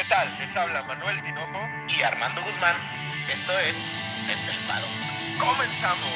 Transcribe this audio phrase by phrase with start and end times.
[0.00, 0.34] ¿Qué tal?
[0.38, 1.58] Les habla Manuel Tinoco
[1.94, 2.74] y Armando Guzmán.
[3.30, 3.76] Esto es
[4.32, 4.86] Estelpado.
[5.38, 6.08] ¡Comenzamos!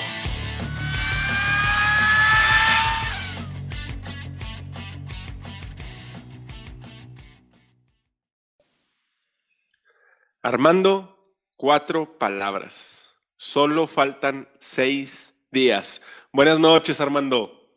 [10.40, 11.22] Armando,
[11.58, 13.14] cuatro palabras.
[13.36, 16.00] Solo faltan seis días.
[16.32, 17.68] Buenas noches, Armando.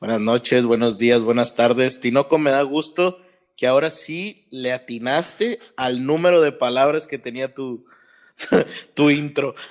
[0.00, 2.00] Buenas noches, buenos días, buenas tardes.
[2.00, 3.20] Tinoco, me da gusto
[3.56, 7.86] que ahora sí le atinaste al número de palabras que tenía tu,
[8.94, 9.54] tu intro.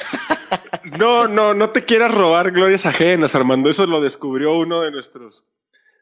[0.99, 3.69] No, no, no te quieras robar glorias ajenas, Armando.
[3.69, 5.47] Eso lo descubrió uno de nuestros,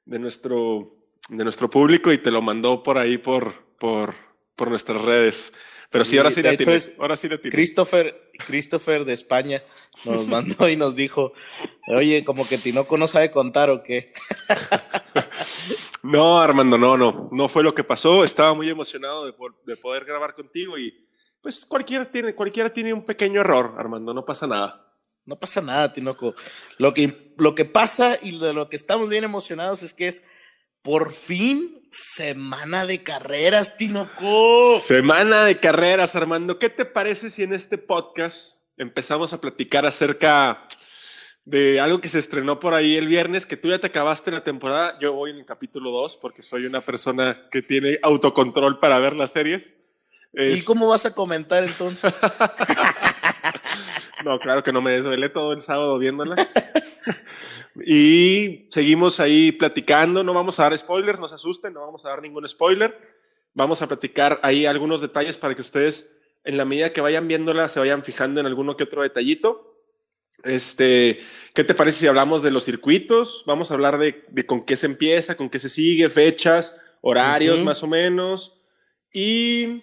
[0.05, 0.97] de nuestro,
[1.29, 4.13] de nuestro público y te lo mandó por ahí por, por,
[4.55, 5.53] por nuestras redes.
[5.89, 6.77] Pero sí, ahora sí le atiné.
[6.97, 7.51] Ahora sí le atiné.
[7.51, 9.63] Christopher, Christopher de España
[10.05, 11.33] nos mandó y nos dijo,
[11.87, 14.11] oye, como que Tinoco no sabe contar o qué.
[16.03, 18.23] No, Armando, no, no, no fue lo que pasó.
[18.23, 19.33] Estaba muy emocionado de,
[19.65, 20.93] de poder grabar contigo y
[21.41, 24.89] pues cualquiera tiene, cualquiera tiene un pequeño error, Armando, no pasa nada.
[25.25, 26.35] No pasa nada, Tinoco.
[26.77, 30.27] Lo que, lo que pasa y de lo que estamos bien emocionados es que es
[30.81, 34.79] por fin semana de carreras, Tinoco.
[34.79, 36.59] Semana de carreras, Armando.
[36.59, 40.67] ¿Qué te parece si en este podcast empezamos a platicar acerca
[41.45, 44.43] de algo que se estrenó por ahí el viernes, que tú ya te acabaste la
[44.43, 48.99] temporada, yo voy en el capítulo 2 porque soy una persona que tiene autocontrol para
[48.99, 49.81] ver las series.
[50.33, 52.15] ¿Y cómo vas a comentar entonces?
[54.25, 56.35] no, claro que no me desvelé todo el sábado viéndola.
[57.85, 62.09] y seguimos ahí platicando, no vamos a dar spoilers, no se asusten, no vamos a
[62.09, 62.97] dar ningún spoiler.
[63.53, 66.09] Vamos a platicar ahí algunos detalles para que ustedes
[66.43, 69.72] en la medida que vayan viéndola se vayan fijando en alguno que otro detallito.
[70.43, 71.21] Este,
[71.53, 73.43] ¿qué te parece si hablamos de los circuitos?
[73.47, 77.81] Vamos a hablar de, con qué se empieza, con qué se sigue, fechas, horarios más
[77.83, 78.61] o menos.
[79.13, 79.81] Y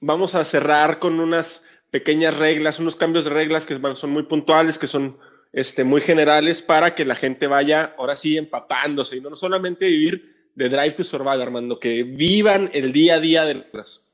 [0.00, 4.78] vamos a cerrar con unas pequeñas reglas, unos cambios de reglas que son muy puntuales,
[4.78, 5.18] que son
[5.52, 10.50] este, muy generales para que la gente vaya ahora sí empapándose y no solamente vivir
[10.54, 14.06] de Drive to Survive, Armando, que vivan el día a día de las.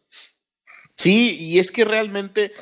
[0.97, 2.53] Sí, y es que realmente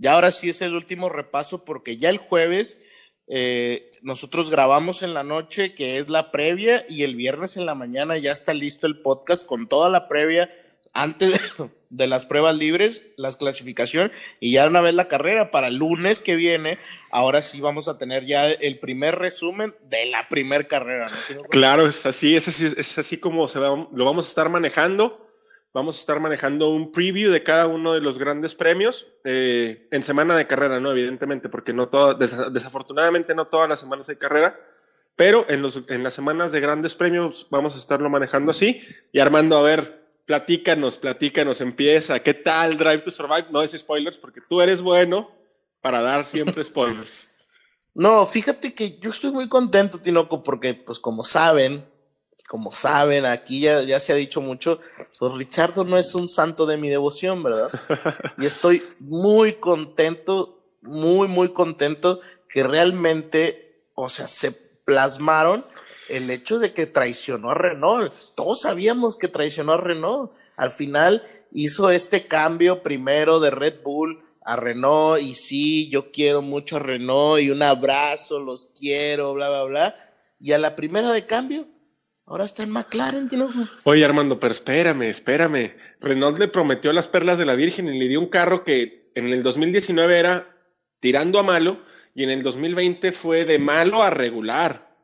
[0.00, 2.82] ya ahora sí es el último repaso porque ya el jueves
[3.28, 7.74] eh, nosotros grabamos en la noche, que es la previa, y el viernes en la
[7.74, 10.50] mañana ya está listo el podcast con toda la previa
[10.94, 11.38] antes
[11.90, 16.22] de, las pruebas libres, las clasificación, y ya una vez la carrera para el lunes
[16.22, 16.78] que viene,
[17.10, 21.08] ahora sí vamos a tener ya el primer resumen de la primer carrera.
[21.50, 25.29] Claro, es así, es así, es así como lo vamos a estar manejando.
[25.72, 30.02] Vamos a estar manejando un preview de cada uno de los grandes premios eh, en
[30.02, 30.90] semana de carrera, ¿no?
[30.90, 34.58] Evidentemente, porque no todo, desafortunadamente no todas las semanas hay carrera,
[35.14, 38.82] pero en, los, en las semanas de grandes premios vamos a estarlo manejando así.
[39.12, 42.20] Y Armando, a ver, platícanos, platícanos, empieza.
[42.20, 43.46] ¿Qué tal Drive to Survive?
[43.50, 45.30] No es spoilers, porque tú eres bueno
[45.80, 47.30] para dar siempre spoilers.
[47.94, 51.84] No, fíjate que yo estoy muy contento, Tinoco, porque, pues como saben,
[52.50, 54.80] como saben, aquí ya, ya se ha dicho mucho,
[55.20, 57.70] pues Richardo no es un santo de mi devoción, ¿verdad?
[58.38, 65.64] Y estoy muy contento, muy, muy contento que realmente, o sea, se plasmaron
[66.08, 68.12] el hecho de que traicionó a Renault.
[68.34, 70.32] Todos sabíamos que traicionó a Renault.
[70.56, 76.42] Al final hizo este cambio primero de Red Bull a Renault y sí, yo quiero
[76.42, 80.14] mucho a Renault y un abrazo, los quiero, bla, bla, bla.
[80.40, 81.68] Y a la primera de cambio,
[82.30, 83.48] Ahora está en McLaren, tío.
[83.82, 85.74] Oye, Armando, pero espérame, espérame.
[85.98, 89.26] Renault le prometió las perlas de la Virgen y le dio un carro que en
[89.26, 90.56] el 2019 era
[91.00, 91.80] tirando a malo
[92.14, 94.94] y en el 2020 fue de malo a regular.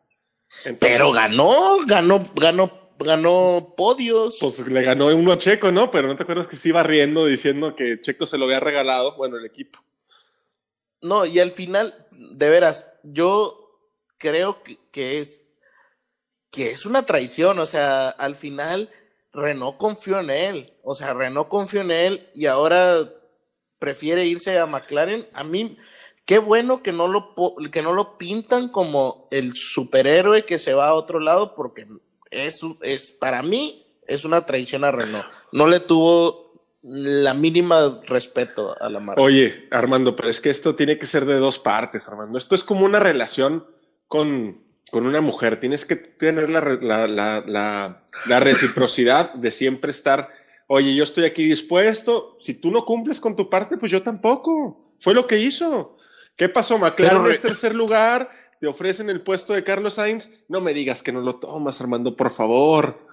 [0.78, 4.38] pero ganó, ganó, ganó, ganó podios.
[4.38, 5.90] Pues le ganó uno a Checo, ¿no?
[5.90, 9.16] Pero no te acuerdas que se iba riendo diciendo que Checo se lo había regalado,
[9.16, 9.80] bueno, el equipo.
[11.02, 13.80] No, y al final, de veras, yo
[14.16, 15.45] creo que, que es
[16.56, 18.88] que es una traición, o sea, al final
[19.34, 23.12] Renault confió en él, o sea, Renault confió en él y ahora
[23.78, 25.28] prefiere irse a McLaren.
[25.34, 25.76] A mí,
[26.24, 27.34] qué bueno que no lo,
[27.70, 31.86] que no lo pintan como el superhéroe que se va a otro lado, porque
[32.30, 35.26] es, es para mí es una traición a Renault.
[35.52, 39.20] No le tuvo la mínima respeto a la marca.
[39.20, 42.38] Oye, Armando, pero es que esto tiene que ser de dos partes, Armando.
[42.38, 43.66] Esto es como una relación
[44.08, 46.60] con, con una mujer, tienes que tener la,
[48.40, 50.30] reciprocidad de siempre estar,
[50.68, 54.94] oye, yo estoy aquí dispuesto, si tú no cumples con tu parte, pues yo tampoco.
[55.00, 55.96] Fue lo que hizo.
[56.36, 56.78] ¿Qué pasó?
[56.78, 58.30] McLaren es tercer lugar,
[58.60, 62.16] te ofrecen el puesto de Carlos Sainz, no me digas que no lo tomas, Armando,
[62.16, 63.04] por favor.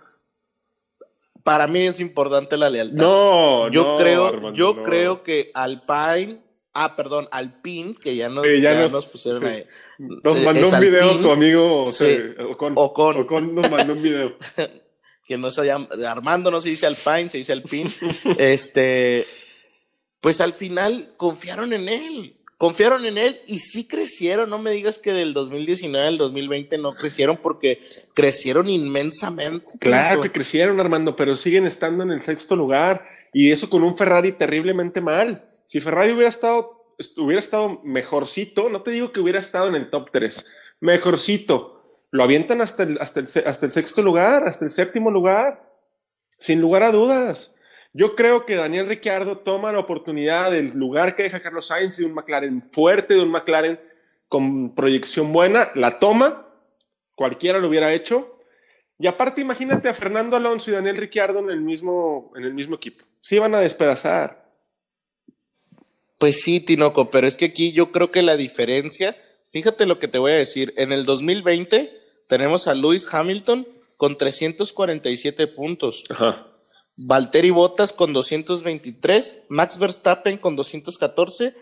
[1.43, 3.03] para mí es importante la lealtad.
[3.03, 4.83] No, yo no, creo, Armando, yo no.
[4.83, 6.41] creo que Alpine,
[6.73, 9.47] ah, perdón, Alpine, que ya nos, Eh, ya ya nos- nos pusieron sí.
[9.47, 9.65] ahí.
[9.99, 12.17] Nos Eh, mandó es un video tu amigo Sí.
[12.49, 12.73] Ocon.
[12.75, 13.17] Ocon.
[13.21, 14.35] Ocon nos mandó un video.
[15.25, 17.89] que no se llama, Armando no se dice Alpine, se dice Alpine.
[18.37, 19.25] este,
[20.21, 22.37] pues al final confiaron en él.
[22.57, 24.49] Confiaron en él y sí crecieron.
[24.49, 27.81] No me digas que del 2019 al 2020 no crecieron porque
[28.13, 29.65] crecieron inmensamente.
[29.79, 33.03] Claro que crecieron, Armando, pero siguen estando en el sexto lugar.
[33.33, 35.43] Y eso con un Ferrari terriblemente mal.
[35.65, 36.82] Si Ferrari hubiera estado, est-
[37.17, 41.83] hubiera estado mejorcito, no te digo que hubiera estado en el top 3, mejorcito.
[42.11, 45.71] Lo avientan hasta el, hasta el, hasta el sexto lugar, hasta el séptimo lugar.
[46.37, 47.55] Sin lugar a dudas.
[47.93, 52.05] Yo creo que Daniel Ricciardo toma la oportunidad del lugar que deja Carlos Sainz de
[52.05, 53.79] un McLaren fuerte, de un McLaren
[54.27, 56.47] con proyección buena, la toma,
[57.15, 58.33] cualquiera lo hubiera hecho,
[59.03, 62.75] y aparte, imagínate a Fernando Alonso y Daniel Ricciardo en el mismo, en el mismo
[62.75, 63.05] equipo.
[63.21, 64.42] Se iban a despedazar.
[66.23, 69.17] Pues sí, Tinoco, pero es que aquí yo creo que la diferencia,
[69.49, 71.99] fíjate lo que te voy a decir, en el 2020
[72.29, 73.67] tenemos a Lewis Hamilton
[73.97, 76.47] con 347 puntos, Ajá.
[76.95, 81.55] Valtteri Bottas con 223, Max Verstappen con 214,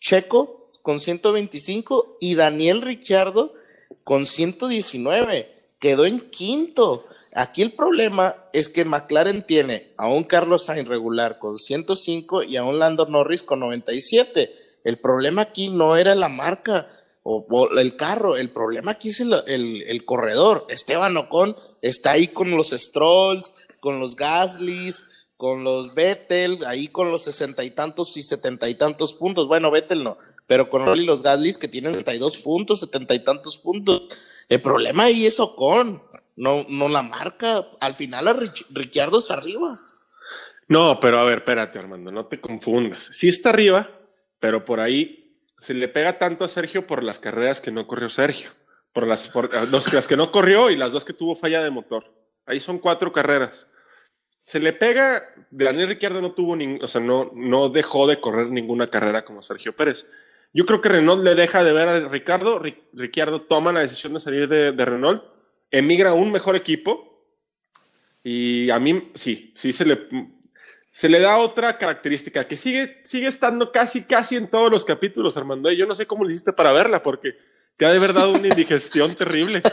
[0.00, 3.54] Checo con 125 y Daniel Ricciardo
[4.02, 5.57] con 119.
[5.78, 7.02] Quedó en quinto.
[7.32, 12.56] Aquí el problema es que McLaren tiene a un Carlos Sainz regular con 105 y
[12.56, 14.52] a un Lando Norris con 97.
[14.84, 16.88] El problema aquí no era la marca
[17.22, 20.66] o, el carro, el problema aquí es el, el- el corredor.
[20.70, 25.04] Esteban Ocon está ahí con los Strolls, con los Gaslys,
[25.36, 29.46] con los Vettel, ahí con los sesenta y tantos y setenta y tantos puntos.
[29.46, 30.16] Bueno, Vettel no,
[30.46, 34.08] pero con los Gaslys que tienen 72 puntos, setenta y tantos puntos.
[34.48, 36.02] El problema ahí es Ocon,
[36.36, 37.66] no, no la marca.
[37.80, 38.32] Al final a
[38.70, 39.80] Ricciardo está arriba.
[40.68, 43.08] No, pero a ver, espérate, Armando, no te confundas.
[43.12, 43.90] Sí está arriba,
[44.38, 48.08] pero por ahí se le pega tanto a Sergio por las carreras que no corrió
[48.08, 48.50] Sergio.
[48.92, 49.32] Por las,
[49.92, 52.04] las que no corrió y las dos que tuvo falla de motor.
[52.46, 53.66] Ahí son cuatro carreras.
[54.40, 58.50] Se le pega, Daniel Ricciardo no tuvo ningún, o sea, no, no dejó de correr
[58.50, 60.10] ninguna carrera como Sergio Pérez.
[60.52, 64.14] Yo creo que Renault le deja de ver a Ricardo, Ri- Ricciardo toma la decisión
[64.14, 65.22] de salir de, de Renault,
[65.70, 67.22] emigra a un mejor equipo
[68.24, 70.08] y a mí sí, sí se le,
[70.90, 75.36] se le da otra característica que sigue, sigue estando casi, casi en todos los capítulos,
[75.36, 75.70] Armando.
[75.70, 77.36] Y yo no sé cómo le hiciste para verla porque
[77.76, 79.62] te ha de haber dado una indigestión terrible.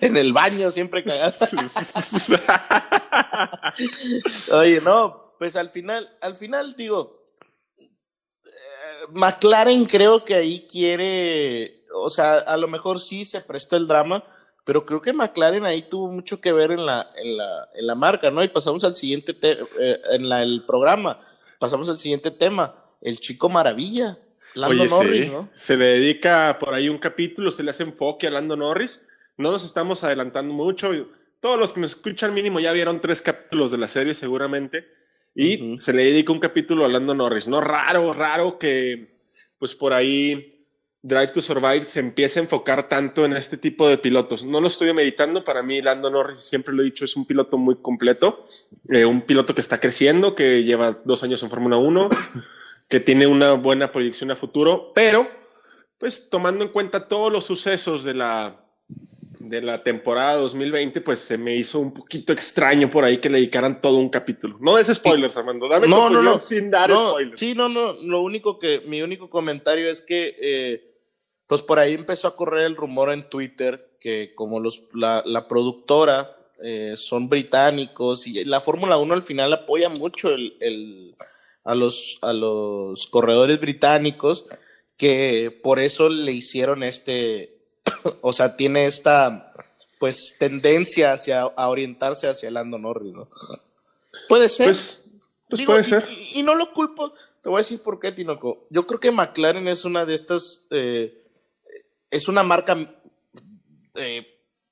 [0.00, 1.30] En el baño siempre cagada.
[4.52, 7.25] Oye, no, pues al final, al final digo, eh,
[9.12, 14.24] McLaren creo que ahí quiere, o sea, a lo mejor sí se prestó el drama,
[14.64, 17.94] pero creo que McLaren ahí tuvo mucho que ver en la, en la, en la
[17.94, 18.42] marca, ¿no?
[18.42, 21.20] Y pasamos al siguiente, te- eh, en la, el programa,
[21.58, 24.18] pasamos al siguiente tema, el chico maravilla,
[24.54, 25.48] Lando Oye, Norris, sí, ¿no?
[25.52, 29.06] se le dedica por ahí un capítulo, se le hace enfoque a Lando Norris.
[29.36, 30.90] No nos estamos adelantando mucho.
[31.40, 34.88] Todos los que nos escuchan mínimo ya vieron tres capítulos de la serie seguramente.
[35.36, 37.46] Y se le dedica un capítulo a Lando Norris.
[37.46, 39.08] No raro, raro que
[39.58, 40.64] pues por ahí
[41.02, 44.44] Drive to Survive se empiece a enfocar tanto en este tipo de pilotos.
[44.44, 45.44] No lo estoy meditando.
[45.44, 48.48] Para mí Lando Norris, siempre lo he dicho, es un piloto muy completo.
[48.90, 52.08] Eh, un piloto que está creciendo, que lleva dos años en Fórmula 1
[52.88, 55.28] que tiene una buena proyección a futuro, pero
[55.98, 58.65] pues tomando en cuenta todos los sucesos de la,
[59.48, 63.38] de la temporada 2020, pues se me hizo un poquito extraño por ahí que le
[63.38, 64.56] dedicaran todo un capítulo.
[64.60, 66.38] No des spoilers, Armando, dame tu No, no, no.
[66.40, 67.38] sin dar No, spoilers.
[67.40, 67.92] Sí, no, no.
[67.94, 70.84] Lo único que, mi único comentario es que, eh,
[71.46, 75.46] pues por ahí empezó a correr el rumor en Twitter que como los, la, la
[75.48, 81.14] productora eh, son británicos y la Fórmula 1 al final apoya mucho el, el-
[81.64, 84.46] a, los, a los corredores británicos,
[84.96, 87.55] que por eso le hicieron este,
[88.22, 89.52] o sea, tiene esta,
[89.98, 93.28] pues, tendencia hacia, a orientarse hacia Lando Norris, ¿no?
[94.28, 94.66] Puede ser.
[94.66, 95.06] Pues,
[95.48, 96.08] pues Digo, puede y- ser.
[96.10, 97.12] Y, y no lo culpo.
[97.42, 98.66] Te voy a decir por qué, Tinoco.
[98.70, 100.66] Yo creo que McLaren es una de estas.
[100.70, 101.22] eh,
[102.10, 102.76] es una marca
[103.94, 104.26] eh,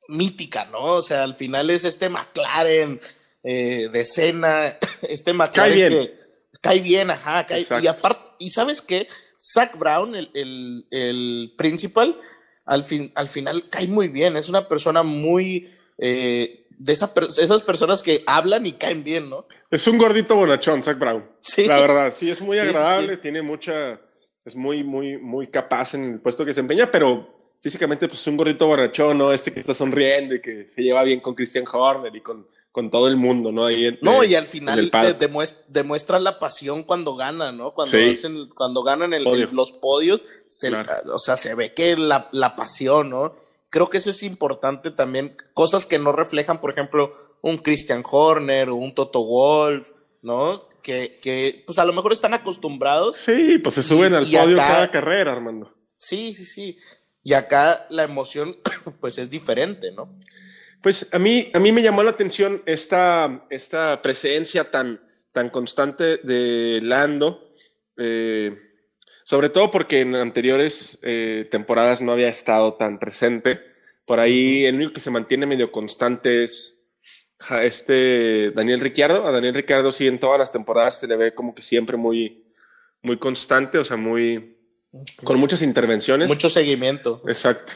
[0.08, 0.80] mítica, ¿no?
[0.94, 3.00] O sea, al final es este McLaren
[3.42, 4.76] eh, de escena.
[5.02, 5.92] Este McLaren bien.
[5.92, 6.18] que
[6.62, 7.46] cae bien, ajá.
[7.46, 9.06] cae- y aparte, ¿y sabes qué?
[9.38, 12.18] Zach Brown, el, el, el principal,
[12.64, 14.36] al, fin, al final cae muy bien.
[14.36, 15.68] Es una persona muy.
[15.98, 19.46] eh, de esa per- esas personas que hablan y caen bien, ¿no?
[19.70, 21.24] Es un gordito bonachón, Zach Brown.
[21.40, 21.66] Sí.
[21.66, 23.20] La verdad, sí, es muy sí, agradable, sí.
[23.22, 24.00] tiene mucha,
[24.44, 28.26] es muy, muy, muy capaz en el puesto que se empeña, pero físicamente, pues es
[28.26, 29.32] un gordito bonachón, ¿no?
[29.32, 32.44] Este que está sonriendo y que se lleva bien con Christian Horner y con,
[32.74, 33.66] con todo el mundo, ¿no?
[33.66, 37.72] Ahí en- No, eh, y al final de- demuestra la pasión cuando gana, ¿no?
[37.72, 38.10] Cuando, Sí.
[38.10, 39.48] hacen, cuando ganan el- Podio.
[39.48, 40.92] el- los podios, se- Claro.
[41.14, 43.36] o sea, se ve que la, la pasión, ¿no?
[43.70, 47.12] Creo que eso es importante también, cosas que no reflejan, por ejemplo,
[47.42, 50.66] un Christian Horner o un Toto Wolf, ¿no?
[50.82, 53.18] Que, que pues a lo mejor están acostumbrados.
[53.18, 55.72] Sí, pues se suben Y- al y podio acá- cada carrera, Armando.
[55.96, 56.76] Sí, sí, sí.
[57.22, 58.56] Y acá la emoción,
[59.00, 60.18] pues es diferente, ¿no?
[60.84, 65.00] Pues a mí, a mí me llamó la atención esta, esta presencia tan,
[65.32, 67.54] tan constante de Lando,
[67.96, 68.54] eh,
[69.24, 73.62] sobre todo porque en anteriores eh, temporadas no había estado tan presente.
[74.04, 76.82] Por ahí el único que se mantiene medio constante es
[77.62, 79.26] este Daniel Ricciardo.
[79.26, 82.44] A Daniel Ricciardo sí en todas las temporadas se le ve como que siempre muy,
[83.00, 84.58] muy constante, o sea, muy
[85.24, 86.28] con muchas intervenciones.
[86.28, 87.22] Mucho seguimiento.
[87.26, 87.72] Exacto.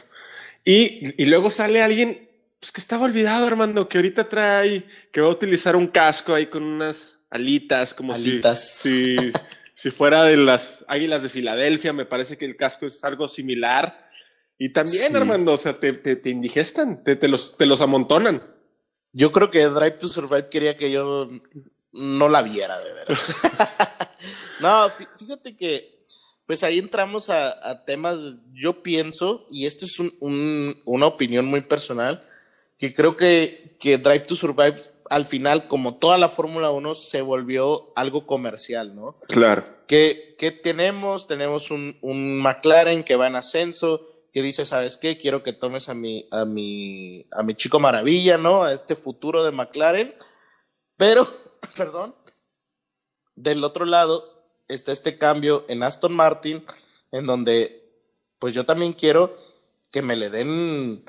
[0.63, 2.28] Y, y luego sale alguien
[2.59, 6.47] pues, que estaba olvidado, Armando, que ahorita trae, que va a utilizar un casco ahí
[6.47, 8.79] con unas alitas, como si- Alitas.
[8.79, 9.15] Si,
[9.73, 11.93] si, fuera de las águilas de Filadelfia.
[11.93, 14.09] Me parece que el casco es algo similar.
[14.57, 15.15] Y también, Sí.
[15.15, 18.43] Armando, o sea, te, te, te indigestan, te, te los, te los amontonan.
[19.13, 21.29] Yo creo que Drive to Survive quería que yo
[21.93, 23.35] no la viera, de veras.
[24.59, 26.03] no, fí- fíjate que,
[26.45, 28.17] pues ahí entramos a, a temas,
[28.53, 32.23] yo pienso, y esto es un- un- una opinión muy personal,
[32.79, 37.21] que creo que, que Drive to Survive al final, como toda la Fórmula 1, se
[37.21, 39.15] volvió algo comercial, ¿no?
[39.27, 39.65] Claro.
[39.85, 41.27] ¿Qué, qué tenemos?
[41.27, 45.17] Tenemos un, un McLaren que va en ascenso, que dice, ¿sabes qué?
[45.17, 48.63] Quiero que tomes a mi, a mi, a mi chico maravilla, ¿no?
[48.63, 50.13] A este futuro de McLaren.
[50.95, 51.27] Pero,
[51.77, 52.15] perdón,
[53.35, 56.63] del otro lado está este cambio en Aston Martin,
[57.11, 57.91] en donde,
[58.37, 59.35] pues yo también quiero
[59.91, 61.03] que me le den,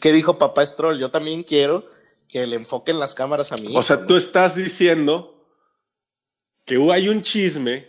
[0.00, 0.98] ¿qué dijo papá Stroll?
[0.98, 1.88] Yo también quiero
[2.28, 3.78] que le enfoquen las cámaras a hijo.
[3.78, 4.06] O sea, ¿no?
[4.06, 5.46] tú estás diciendo
[6.64, 7.88] que hay un chisme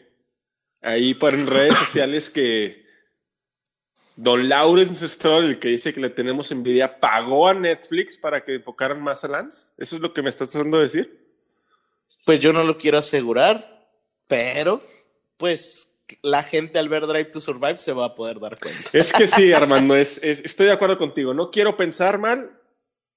[0.82, 2.84] ahí por en redes sociales que
[4.16, 8.56] Don Lawrence Stroll, el que dice que le tenemos envidia, pagó a Netflix para que
[8.56, 9.72] enfocaran más a Lance.
[9.78, 11.24] ¿Eso es lo que me estás tratando de decir?
[12.26, 13.90] Pues yo no lo quiero asegurar,
[14.28, 14.84] pero
[15.38, 18.90] pues la gente al ver Drive to Survive se va a poder dar cuenta.
[18.94, 21.34] Es que sí, Armando, es, es- estoy de acuerdo contigo.
[21.34, 22.52] No quiero pensar mal,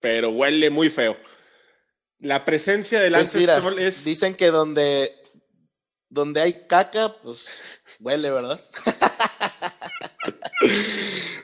[0.01, 1.17] pero huele muy feo.
[2.19, 4.05] La presencia de Pues mira, es...
[4.05, 5.15] dicen que donde,
[6.09, 7.47] donde hay caca, pues
[8.01, 8.59] huele, ¿verdad?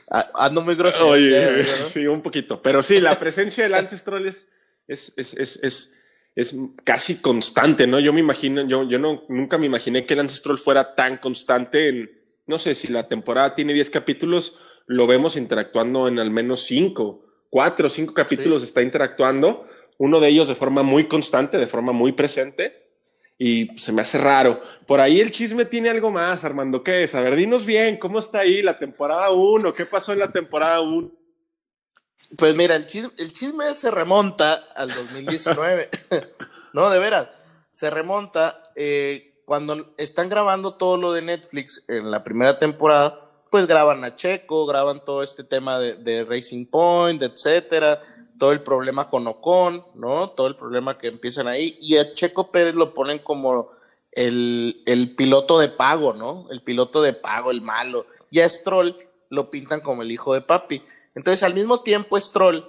[0.09, 1.07] Ah, Ando muy grosero.
[1.07, 2.61] Oye, ya, sí, un poquito.
[2.61, 4.51] Pero sí, la presencia de Lance Stroll es,
[4.87, 5.33] es, es,
[5.63, 5.95] es,
[6.35, 7.99] es, casi constante, ¿no?
[7.99, 11.89] Yo me imagino, yo, yo no, nunca me imaginé que Lance Stroll fuera tan constante
[11.89, 12.11] en,
[12.47, 17.23] no sé, si la temporada tiene 10 capítulos, lo vemos interactuando en al menos 5,
[17.49, 21.91] 4 o 5 capítulos está interactuando, uno de ellos de forma muy constante, de forma
[21.91, 22.81] muy presente.
[23.37, 24.61] Y se me hace raro.
[24.85, 26.83] Por ahí el chisme tiene algo más, Armando.
[26.83, 27.15] ¿Qué es?
[27.15, 29.73] A ver, dinos bien, ¿cómo está ahí la temporada 1?
[29.73, 31.11] ¿Qué pasó en la temporada 1?
[32.37, 35.89] Pues mira, el chisme, el chisme se remonta al 2019.
[36.73, 37.27] no, de veras.
[37.69, 43.19] Se remonta eh, cuando están grabando todo lo de Netflix en la primera temporada,
[43.51, 47.99] pues graban a Checo, graban todo este tema de, de Racing Point, etcétera,
[48.39, 50.31] todo el problema con Ocon, ¿no?
[50.31, 51.77] Todo el problema que empiezan ahí.
[51.79, 53.69] Y a Checo Pérez lo ponen como
[54.11, 56.47] el, el piloto de pago, ¿no?
[56.49, 58.07] El piloto de pago, el malo.
[58.31, 58.97] Y a Stroll
[59.29, 60.81] lo pintan como el hijo de papi.
[61.15, 62.67] Entonces, al mismo tiempo, Stroll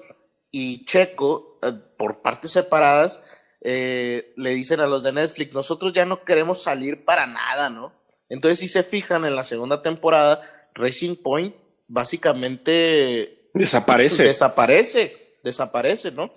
[0.51, 3.25] y Checo, eh, por partes separadas,
[3.61, 7.93] eh, le dicen a los de Netflix, nosotros ya no queremos salir para nada, ¿no?
[8.29, 10.41] Entonces, si se fijan en la segunda temporada,
[10.75, 11.55] Racing Point
[11.87, 14.25] básicamente Desaparece.
[14.25, 16.33] desaparece, desaparece, ¿no?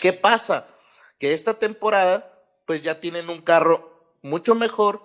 [0.00, 0.68] ¿Qué pasa?
[1.18, 2.32] Que esta temporada,
[2.66, 5.02] pues ya tienen un carro mucho mejor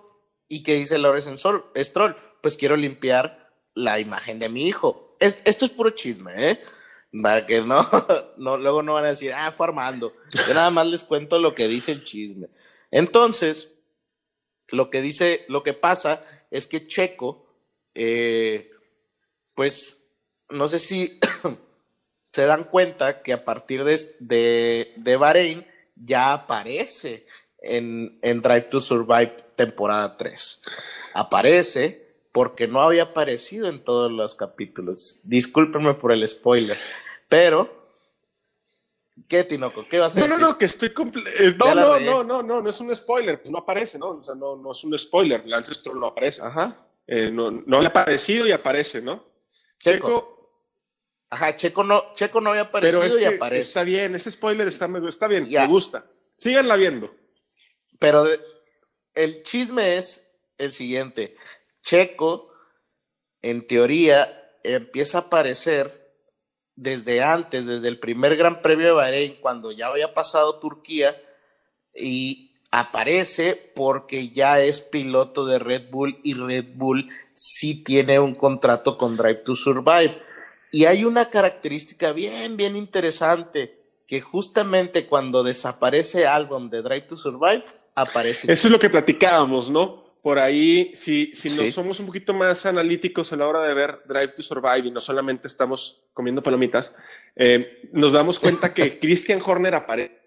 [0.47, 1.35] y que dice Lawrence
[1.83, 5.06] Stroll, pues quiero limpiar la imagen de mi hijo.
[5.19, 6.59] Es- esto es puro chisme, ¿eh?
[7.21, 7.77] Para que no,
[8.37, 10.13] no, luego no van a decir, ah, fue Armando.
[10.47, 12.47] Yo nada más les cuento lo que dice el chisme.
[12.91, 13.79] Entonces,
[14.69, 17.47] lo que dice, lo que pasa es que Checo,
[17.95, 18.71] eh,
[19.55, 20.09] pues,
[20.49, 21.19] no sé si
[22.31, 27.25] se dan cuenta que a partir de, de, de Bahrein ya aparece
[27.59, 30.61] en, en Drive to Survive temporada 3.
[31.13, 32.06] Aparece
[32.37, 35.21] porque no había aparecido en todos los capítulos.
[35.23, 36.77] Discúlpenme por el spoiler,
[37.27, 37.75] pero...
[39.27, 39.87] ¿Qué, Tinoco?
[39.89, 40.47] ¿Qué vas a No, no, decir?
[40.47, 43.57] no, que estoy eh, No, no, no, no, no, no es un spoiler, pues no
[43.57, 44.09] aparece, ¿no?
[44.09, 46.43] O sea, no, no es un spoiler, Lance Stroll no aparece.
[46.43, 46.85] Ajá.
[47.07, 49.25] Eh, no, no había aparecido y aparece, ¿no?
[49.79, 49.95] Checo.
[50.05, 50.51] Checo,
[51.31, 53.61] Ajá, Checo no, Checo no había aparecido Pero es y que aparece.
[53.61, 55.63] está bien, ese spoiler está, está bien, Ya.
[55.63, 56.05] me gusta.
[56.37, 57.09] Síganla viendo.
[57.97, 58.39] Pero de-
[59.15, 61.35] el chisme es el siguiente.
[61.87, 62.51] Checo,
[63.41, 66.11] en teoría, empieza a aparecer
[66.75, 71.15] desde antes, desde el primer Gran Premio de Bahrein, cuando ya había pasado Turquía,
[71.95, 78.35] y aparece porque ya es piloto de Red Bull y Red Bull sí tiene un
[78.35, 80.21] contrato con Drive to Survive.
[80.73, 87.15] Y hay una característica bien, bien interesante, que justamente cuando desaparece álbum de Drive to
[87.15, 87.63] Survive,
[87.95, 88.51] aparece.
[88.51, 90.06] Eso es lo que platicábamos, ¿no?
[90.27, 91.71] Por ahí, si, si Sí.
[91.71, 94.99] somos un poquito más analíticos a la hora de ver Drive to Survive y no
[94.99, 96.93] solamente estamos comiendo palomitas,
[97.37, 100.19] eh, nos damos cuenta que Christian Horner aparece.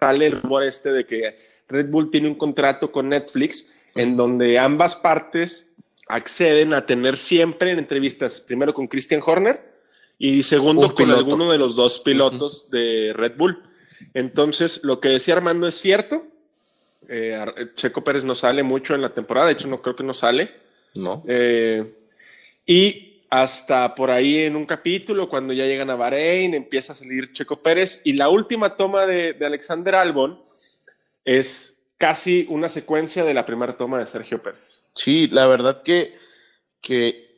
[0.00, 1.38] Sale el rumor este de que
[1.68, 5.70] Red Bull tiene un contrato con Netflix en donde ambas partes
[6.08, 9.84] acceden a tener siempre en entrevistas, primero con Christian Horner
[10.18, 13.62] y segundo Un con alguno de los dos pilotos de Red Bull.
[14.14, 16.26] Entonces, lo que decía Armando es cierto.
[17.08, 20.14] Eh, Checo Pérez no sale mucho en la temporada, de hecho no creo que no
[20.14, 20.50] sale.
[20.94, 21.24] ¿no?
[21.26, 21.94] Eh,
[22.66, 27.32] y hasta por ahí en un capítulo, cuando ya llegan a Bahrein, empieza a salir
[27.32, 30.42] Checo Pérez y la última toma de, de Alexander Albon
[31.24, 34.86] es casi una secuencia de la primera toma de Sergio Pérez.
[34.94, 36.16] Sí, la verdad que,
[36.80, 37.28] que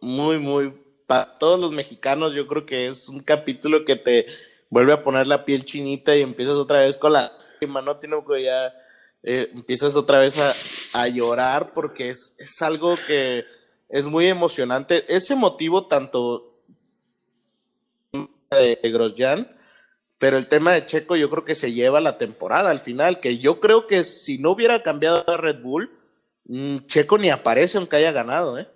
[0.00, 0.74] muy, muy,
[1.06, 4.26] para todos los mexicanos, yo creo que es un capítulo que te
[4.74, 7.96] vuelve a poner la piel chinita y empiezas otra vez con la lágrima, ¿no?
[7.98, 8.74] Tiene que ya
[9.22, 13.44] eh, empiezas otra vez a, a llorar porque es, es algo que
[13.88, 15.04] es muy emocionante.
[15.06, 16.58] Es emotivo tanto
[18.50, 19.48] de Grosjean,
[20.18, 23.38] pero el tema de Checo yo creo que se lleva la temporada al final, que
[23.38, 25.88] yo creo que si no hubiera cambiado a Red Bull,
[26.46, 28.66] mm, Checo ni aparece aunque haya ganado, ¿eh?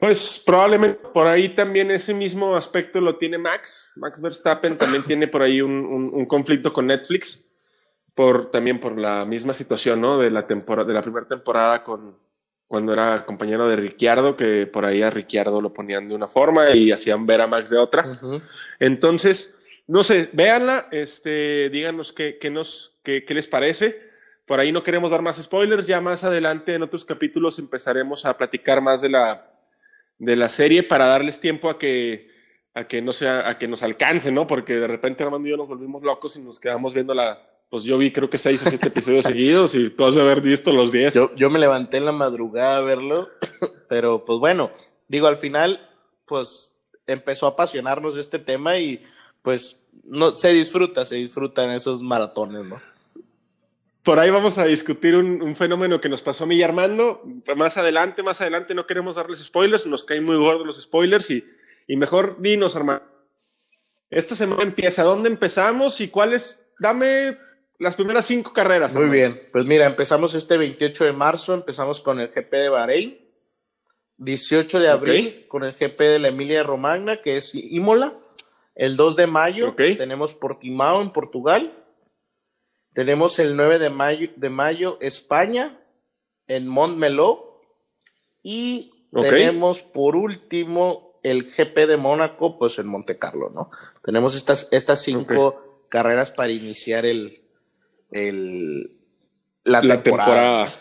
[0.00, 3.92] Pues probablemente por ahí también ese mismo aspecto lo tiene Max.
[3.96, 7.50] Max Verstappen también tiene por ahí un, un- un conflicto con Netflix,
[8.14, 10.18] por, también por la misma situación, ¿no?
[10.18, 12.16] De la, temporada, de la primera temporada con,
[12.66, 16.70] cuando era compañero de Ricciardo, que por ahí a Ricciardo lo ponían de una forma
[16.70, 18.04] y hacían ver a Max de otra.
[18.78, 24.06] Entonces, no sé, véanla, este, díganos qué, qué nos, qué, qué les parece.
[24.46, 28.36] Por ahí no queremos dar más spoilers, ya más adelante en otros capítulos empezaremos a
[28.36, 29.46] platicar más de la,
[30.18, 32.28] de la serie para darles tiempo a que,
[32.74, 34.46] a que no sea, a que nos alcance, ¿no?
[34.46, 37.82] Porque de repente Armando y yo nos volvimos locos y nos quedamos viendo la, pues
[37.84, 40.72] yo vi creo que seis o siete episodios seguidos y tú has de haber visto
[40.72, 41.14] los diez.
[41.14, 43.28] Yo, yo me levanté en la madrugada a verlo,
[43.88, 44.70] pero pues bueno,
[45.08, 45.88] digo, al final,
[46.24, 49.02] pues empezó a apasionarnos este tema y
[49.42, 52.80] pues no, se disfruta, se disfrutan esos maratones, ¿no?
[54.08, 56.64] Por ahí vamos a discutir un, un fenómeno que nos pasó a mí y a
[56.64, 57.22] Armando.
[57.54, 61.44] Más adelante, más adelante, no queremos darles spoilers, nos caen muy gordos los spoilers y,
[61.86, 63.04] y mejor dinos, Armando.
[64.08, 66.66] Esta semana empieza, ¿dónde empezamos y cuáles?
[66.78, 67.36] Dame
[67.78, 68.94] las primeras cinco carreras.
[68.94, 69.12] Muy Armando.
[69.12, 73.18] bien, pues mira, empezamos este 28 de marzo, empezamos con el GP de Bahrein,
[74.16, 78.16] 18 de abril con el GP de la Emilia Romagna, que es Imola,
[78.74, 81.84] el 2 de mayo tenemos Portimao en Portugal,
[82.92, 85.80] tenemos el 9 de mayo, de mayo España,
[86.46, 87.60] en Montmeló,
[88.42, 93.70] y tenemos por último el GP de Mónaco, pues en Monte Carlo, ¿no?
[94.02, 97.42] Tenemos estas, estas cinco carreras para iniciar el,
[98.12, 98.98] el,
[99.64, 100.64] la, la temporada.
[100.64, 100.72] temporada.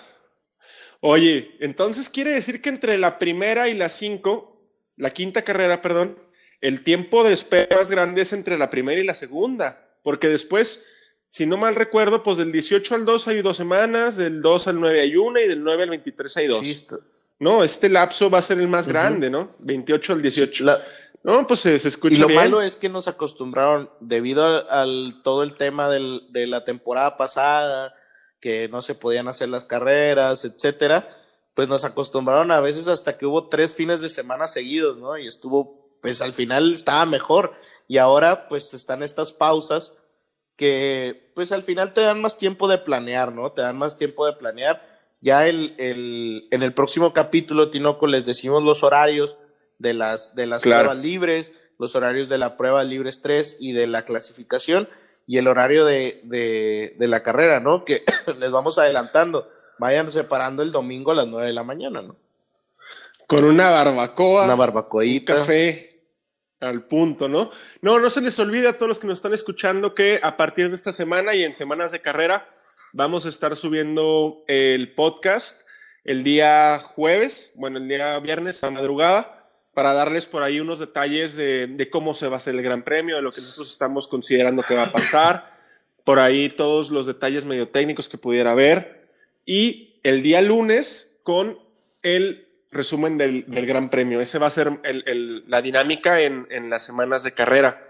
[1.00, 4.62] Oye, entonces quiere decir que entre la primera y la cinco,
[4.96, 6.18] la quinta carrera, perdón,
[6.62, 10.84] el tiempo de espera más grande es entre la primera y la segunda, porque después,
[11.28, 14.80] si no mal recuerdo, pues del 18 al 2 hay dos semanas, del 2 al
[14.80, 16.66] 9 hay una y del 9 al 23 hay dos.
[16.66, 16.88] Sí,
[17.40, 19.52] No, este lapso va a ser el más grande, ¿no?
[19.60, 20.64] 28 al 18.
[20.64, 20.84] la-
[21.24, 22.40] No, pues se, se escucha y lo bien.
[22.40, 27.18] malo es que nos acostumbraron, debido al, al- todo el tema del- de la temporada
[27.18, 27.94] pasada,
[28.40, 31.10] que no se podían hacer las carreras, etcétera,
[31.54, 35.18] pues nos acostumbraron a veces hasta que hubo tres fines de semana seguidos, ¿no?
[35.18, 37.56] Y estuvo, pues al final estaba mejor.
[37.88, 39.98] Y ahora, pues están estas pausas
[40.58, 43.52] que, pues al final te dan más tiempo de planear, ¿no?
[43.54, 44.82] Te dan más tiempo de planear.
[45.22, 49.38] Ya el, el, en el próximo capítulo, Tinoco, les decimos los horarios
[49.80, 50.86] de las, de las Claro.
[50.90, 54.90] pruebas libres, los horarios de la prueba libres 3 y de la clasificación
[55.28, 57.86] y el horario de, de, de la carrera, ¿no?
[57.86, 58.04] Que
[58.40, 59.50] les vamos adelantando.
[59.80, 62.16] Vayan separando el domingo a las 9 de la mañana, ¿no?
[63.28, 64.46] Con una barbacoa.
[64.46, 65.36] Una un barbacoita.
[65.36, 65.97] café
[66.60, 67.52] al punto, ¿no?
[67.82, 70.70] No, no se les olvide a todos los que nos están escuchando que a partir
[70.70, 72.50] de esta semana y en semanas de carrera
[72.94, 75.68] vamos a estar subiendo el podcast
[76.08, 81.36] el día jueves, bueno, el día viernes a madrugada, para darles por ahí unos detalles
[81.36, 84.64] de, cómo se va a hacer el Gran Premio, de lo que nosotros estamos considerando
[84.64, 85.54] que va a pasar,
[86.06, 89.10] por ahí todos los detalles medio técnicos que pudiera haber,
[89.46, 91.60] y el día lunes con
[92.04, 94.22] el resumen del, del Gran Premio.
[94.22, 97.84] Ese va a ser el, el, la dinámica en, en, las semanas de carrera.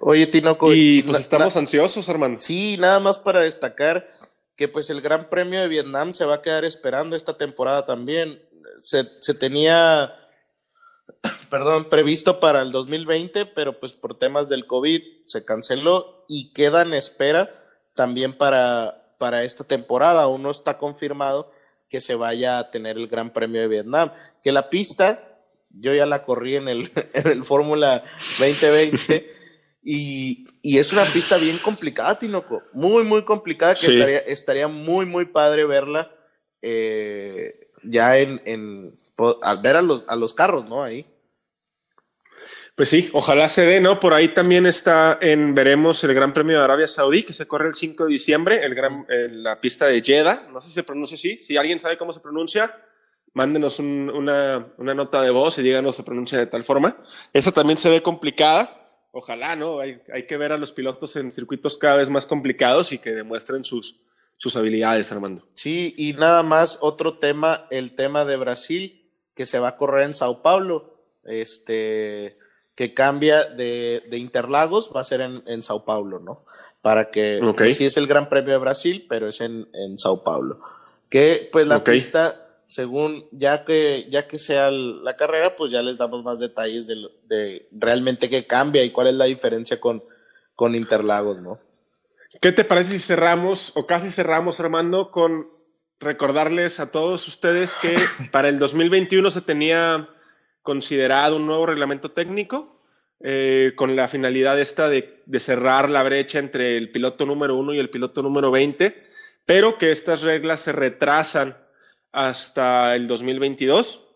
[0.00, 0.74] Oye, Tinoco.
[0.74, 2.36] Y pues estamos ansiosos, hermano.
[2.38, 4.08] Sí, nada más para destacar
[4.56, 8.42] que pues el Gran Premio de Vietnam se va a quedar esperando esta temporada también.
[8.80, 10.14] Se, se tenía,
[11.50, 16.82] perdón, previsto para el 2020, pero pues por temas del COVID se canceló y queda
[16.82, 17.54] en espera
[17.94, 20.22] también para, para esta temporada.
[20.22, 21.52] Aún no está confirmado
[21.88, 24.12] que se vaya a tener el Gran Premio de Vietnam.
[24.42, 28.04] Que la pista, yo ya la corrí en el, en el Fórmula
[28.38, 29.30] 2020
[29.82, 32.62] y, y, es una pista bien complicada, Tinoco.
[32.72, 33.92] Muy, muy complicada que sí.
[33.92, 36.12] estaría, estaría, muy, muy padre verla
[36.60, 38.98] eh, ya en, en,
[39.42, 40.82] al ver a los, a los carros, ¿no?
[40.82, 41.06] Ahí.
[42.74, 43.98] Pues sí, ojalá se dé, ¿no?
[43.98, 47.68] Por ahí también está en, veremos el Gran Premio de Arabia Saudí, que se corre
[47.68, 51.16] el 5 de diciembre, el gran, la pista de Jeddah, no sé si se pronuncia
[51.16, 52.74] así, si alguien sabe cómo se pronuncia,
[53.34, 56.96] mándenos un, una, una, nota de voz y díganos se pronuncia de tal forma.
[57.32, 59.80] Esa también se ve complicada, ojalá, ¿no?
[59.80, 63.10] Hay, hay que ver a los pilotos en circuitos cada vez más complicados y que
[63.10, 64.00] demuestren sus,
[64.36, 65.46] sus habilidades, Armando.
[65.54, 70.04] Sí, y nada más otro tema, el tema de Brasil, que se va a correr
[70.04, 70.97] en Sao Paulo,
[71.28, 72.36] este
[72.74, 76.44] que cambia de, de, Interlagos va a ser en, en, Sao Paulo, ¿no?
[76.80, 77.74] Para que okay.
[77.74, 80.60] sí es el Gran Premio de Brasil, pero es en, en Sao Paulo.
[81.10, 81.94] Que pues la okay.
[81.94, 86.86] pista, según ya que ya que sea la carrera, pues ya les damos más detalles
[86.86, 86.94] de,
[87.26, 90.04] de realmente qué cambia y cuál es la diferencia con,
[90.54, 91.58] con Interlagos, ¿no?
[92.40, 95.48] ¿Qué te parece si cerramos o casi cerramos, Armando, con
[95.98, 97.96] recordarles a todos ustedes que
[98.30, 100.08] para el 2021 se tenía
[100.68, 102.78] considerado un nuevo reglamento técnico
[103.20, 107.72] eh, con la finalidad esta de, de, cerrar la brecha entre el piloto número uno
[107.72, 109.02] y el piloto número 20,
[109.46, 111.56] pero que estas reglas se retrasan
[112.12, 114.08] hasta el 2022.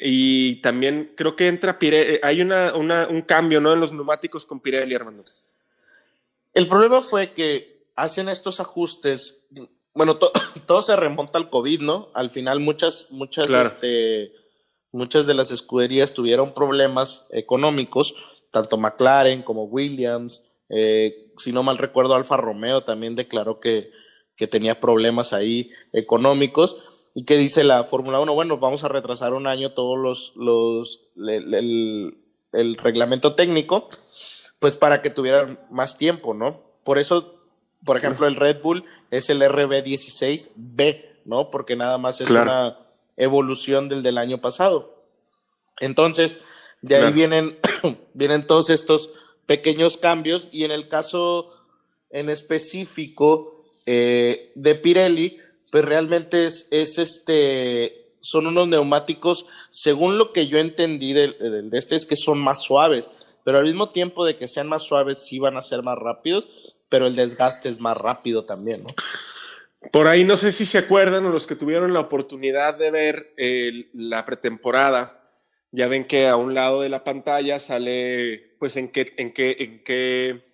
[0.00, 3.72] Y también creo que entra Pirelli, hay una, una, un cambio ¿no?
[3.72, 5.22] en los neumáticos con Pirelli, hermano.
[6.54, 9.46] El problema fue que hacen estos ajustes,
[9.94, 10.32] bueno, to,
[10.66, 12.10] todo se remonta al COVID, ¿no?
[12.14, 13.68] Al final muchas, muchas, claro.
[13.68, 14.32] este,
[14.92, 18.14] muchas de las escuderías tuvieron problemas económicos,
[18.50, 23.90] tanto McLaren como Williams, eh, si no mal recuerdo, Alfa Romeo también declaró que,
[24.36, 26.76] que tenía problemas ahí económicos.
[27.14, 28.34] ¿Y qué dice la Fórmula 1?
[28.34, 32.18] Bueno, vamos a retrasar un año todos los, los el, el,
[32.52, 33.88] el, reglamento técnico,
[34.58, 36.62] pues para que tuvieran más tiempo, ¿no?
[36.84, 37.40] Por eso,
[37.84, 41.50] por ejemplo, el Red Bull es el RB16B, ¿no?
[41.50, 42.50] Porque nada más es claro.
[42.50, 42.87] una
[43.18, 45.04] evolución del del año pasado.
[45.80, 46.38] Entonces,
[46.82, 47.14] de ahí claro.
[47.14, 47.58] vienen,
[48.14, 49.12] vienen todos estos
[49.46, 51.52] pequeños cambios y en el caso
[52.10, 55.38] en específico eh, de Pirelli,
[55.70, 61.70] pues realmente es, es, este, son unos neumáticos, según lo que yo entendí del, del
[61.70, 63.10] de este, es que son más suaves,
[63.44, 66.48] pero al mismo tiempo de que sean más suaves, sí van a ser más rápidos,
[66.88, 68.88] pero el desgaste es más rápido también, ¿no?
[69.92, 73.34] Por ahí no sé si se acuerdan o los que tuvieron la oportunidad de ver
[73.36, 75.30] eh, la pretemporada,
[75.70, 79.56] ya ven que a un lado de la pantalla sale pues en qué, en qué,
[79.58, 80.44] en qué,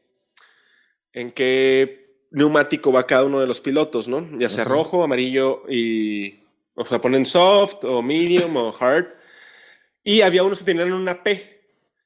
[1.12, 4.28] en qué neumático va cada uno de los pilotos, ¿no?
[4.38, 4.70] Ya sea uh -huh.
[4.70, 9.06] rojo, amarillo y, o sea, ponen soft o medium o hard.
[10.02, 11.54] Y había unos que tenían una P.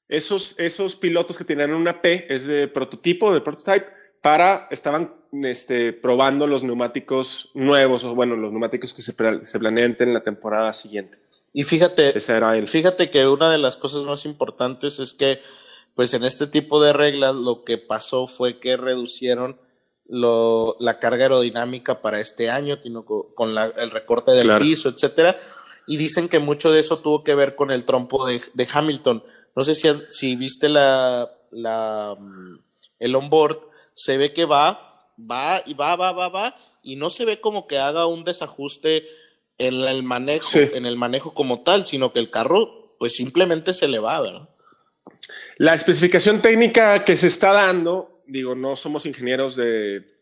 [0.09, 3.87] Esos, esos pilotos que tenían una P es de prototipo, de prototype,
[4.23, 9.13] para, estaban este, probando los neumáticos nuevos, o bueno, los neumáticos que se,
[9.43, 11.19] se planean en la temporada siguiente.
[11.53, 12.21] Y fíjate,
[12.67, 15.41] fíjate que una de las cosas más importantes es que,
[15.95, 19.59] pues en este tipo de reglas, lo que pasó fue que reducieron
[20.07, 22.79] lo, la carga aerodinámica para este año,
[23.35, 24.65] con la, el recorte del claro.
[24.65, 25.37] piso, etcétera.
[25.87, 29.25] Y dicen que mucho de eso tuvo que ver con el trompo de, de Hamilton.
[29.57, 32.17] No sé si, si viste la, la,
[32.99, 33.59] el onboard,
[33.95, 34.88] se ve que va,
[35.19, 39.07] va y va, va, va, va, y no se ve como que haga un desajuste
[39.59, 40.71] en el manejo, sí.
[40.73, 44.49] en el manejo como tal, sino que el carro, pues simplemente se le va, ¿verdad?
[45.57, 50.15] La especificación técnica que se está dando, digo, no somos ingenieros de,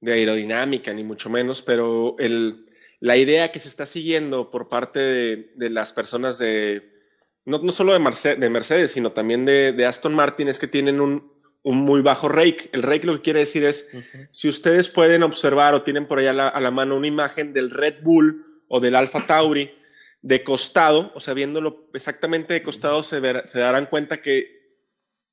[0.00, 2.66] de aerodinámica, ni mucho menos, pero el,
[3.00, 6.96] la idea que se está siguiendo por parte de, de las personas de,
[7.44, 10.68] no, no solo de, Mercedes, de Mercedes, sino también de, de Aston Martin, es que
[10.68, 11.32] tienen un,
[11.66, 12.68] un muy bajo rake.
[12.70, 14.28] El rake lo que quiere decir es, uh -huh.
[14.30, 17.52] si ustedes pueden observar o tienen por ahí a la, a la, mano una imagen
[17.52, 19.74] del Red Bull o del Alfa Tauri
[20.22, 24.76] de costado, o sea, viéndolo exactamente de costado, se, se darán cuenta que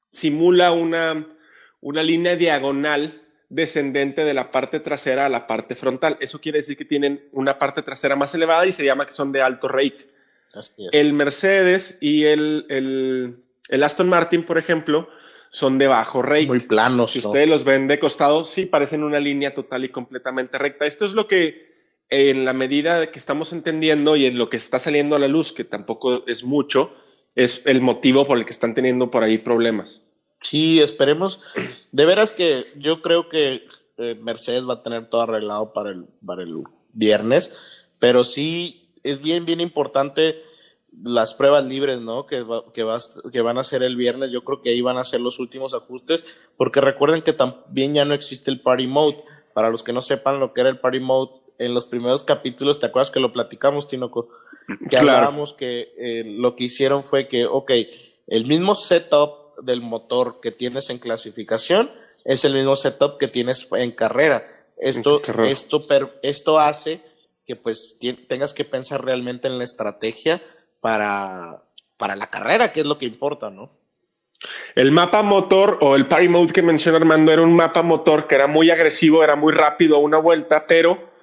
[0.10, 1.28] simula una,
[1.82, 6.18] una línea diagonal descendente de la parte trasera a la parte frontal.
[6.20, 9.32] Eso quiere decir que tienen una parte trasera más elevada y se llama que son
[9.32, 10.10] de alto rake.
[10.92, 13.38] El Mercedes y el, el,
[13.70, 15.10] el, Aston Martin, por ejemplo,
[15.54, 16.48] son de bajo rake.
[16.48, 17.12] Muy planos.
[17.12, 20.88] Si ustedes los ven de costado, sí parecen una línea total y completamente recta.
[20.88, 24.80] Esto es lo que, en la medida que estamos entendiendo y en lo que está
[24.80, 26.96] saliendo a la luz, que tampoco es mucho,
[27.36, 30.08] es el motivo por el que están teniendo por ahí problemas.
[30.42, 31.40] Sí, esperemos.
[31.92, 33.68] De veras que yo creo que
[34.00, 36.64] eh, Mercedes va a tener todo arreglado para el, para el
[36.94, 37.56] viernes,
[38.00, 40.42] pero sí es bien, bien importante
[41.02, 42.26] las pruebas libres, ¿no?
[42.26, 42.86] Que, que,
[43.32, 44.32] que van a ser el viernes.
[44.32, 46.24] Yo creo que ahí van a ser los últimos ajustes,
[46.58, 49.24] porque recuerden que también ya no existe el Party Mode.
[49.54, 52.80] Para los que no sepan lo que era el Party Mode, en los primeros capítulos,
[52.80, 54.30] ¿te acuerdas que lo platicamos, Tinoco?
[54.90, 57.72] Que hablábamos que eh, lo que hicieron fue que, ok,
[58.28, 61.92] el mismo setup del motor que tienes en clasificación
[62.24, 64.48] es el mismo setup que tienes en carrera.
[64.78, 65.86] Esto, esto,
[66.22, 67.02] esto hace
[67.46, 70.42] que pues tengas que pensar realmente en la estrategia
[70.84, 71.64] para,
[71.96, 73.72] para la carrera, que es lo que importa, ¿no?
[74.76, 78.36] El mapa motor o el party mode que menciona Armando era un mapa motor que
[78.36, 81.14] era muy agresivo, era muy rápido a una vuelta, pero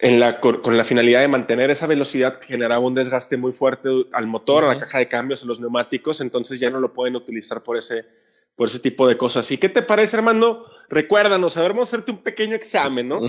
[0.00, 4.26] en la, con la finalidad de mantener esa velocidad generaba un desgaste muy fuerte al
[4.26, 7.62] motor, a la caja de cambios, a los neumáticos, entonces ya no lo pueden utilizar
[7.62, 8.04] por ese,
[8.56, 9.48] por ese tipo de cosas.
[9.52, 10.66] ¿Y qué te parece, Armando?
[10.90, 13.20] Recuérdanos, a ver, vamos a hacerte un pequeño examen, ¿no?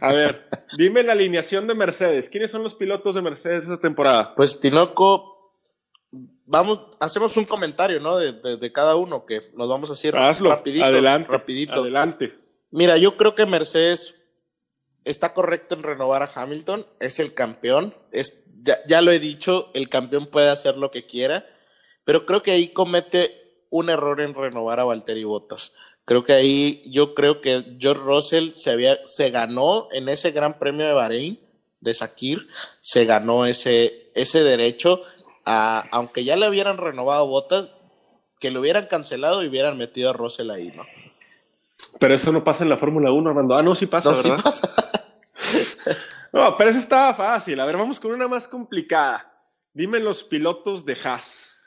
[0.00, 2.28] A ver, dime la alineación de Mercedes.
[2.28, 4.34] ¿Quiénes son los pilotos de Mercedes esta temporada?
[4.34, 5.36] Pues Tinoco,
[6.44, 8.18] vamos, hacemos un comentario, ¿no?
[8.18, 10.84] De, cada uno, que nos vamos a hacer rapidito.
[10.84, 11.28] Adelante.
[11.30, 11.80] Rapidito.
[11.80, 12.34] Adelante.
[12.70, 14.14] Mira, yo creo que Mercedes
[15.04, 19.70] está correcto en renovar a Hamilton, es el campeón, es, ya, ya lo he dicho,
[19.72, 21.46] el campeón puede hacer lo que quiera,
[22.04, 25.74] pero creo que ahí comete un error en renovar a Valtteri Bottas.
[26.06, 30.58] Creo que ahí yo creo que George Russell se, había, se ganó en ese Gran
[30.58, 31.40] Premio de Bahrein
[31.80, 32.46] de Sakir,
[32.80, 35.02] se ganó ese, ese derecho,
[35.44, 37.72] a, aunque ya le hubieran renovado Bottas,
[38.38, 40.84] que lo hubieran cancelado y hubieran metido a Russell ahí, ¿no?
[41.98, 43.56] Pero eso no pasa en la Fórmula 1, Armando.
[43.56, 44.72] Ah, no, sí pasa, no, Sí pasa.
[46.32, 47.58] no, pero eso estaba fácil.
[47.58, 49.32] A ver, vamos con una más complicada.
[49.72, 51.58] Dime los pilotos de Haas.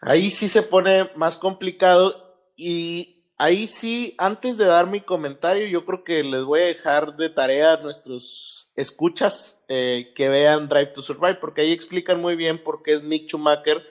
[0.00, 5.84] Ahí sí se pone más complicado y ahí sí, antes de dar mi comentario, yo
[5.84, 10.92] creo que les voy a dejar de tarea a nuestros escuchas eh, que vean Drive
[10.94, 13.82] to Survive, porque ahí explican muy bien por qué es Nick Schumacher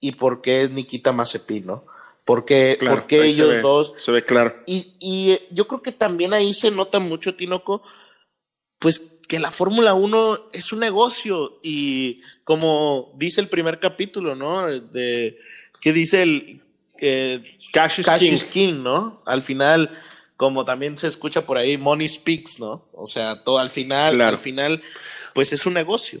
[0.00, 1.86] y por qué es Nikita Mazepin, ¿no?
[2.24, 3.94] Porque, porque ellos dos.
[3.98, 4.54] Se ve claro.
[4.66, 7.82] Y, y eh, yo creo que también ahí se nota mucho, Tinoco,
[8.78, 14.66] pues que la Fórmula 1 es un negocio y como dice el primer capítulo, ¿no?
[14.66, 15.38] De
[15.80, 16.62] ¿Qué dice el
[17.00, 18.82] eh, Cash, is, King.
[18.82, 19.22] ¿no?
[19.26, 19.90] Al final,
[20.36, 22.88] como también se escucha por ahí, Money Speaks, ¿no?
[22.92, 24.82] O sea, todo al final, al final,
[25.34, 26.20] pues es un negocio.